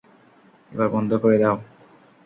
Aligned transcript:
এবার 0.71 0.87
বন্ধ 0.89 1.11
করে 1.23 1.37
দাও! 1.37 1.55